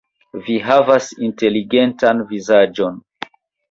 [0.47, 3.03] Vi havas inteligentan vizaĝon.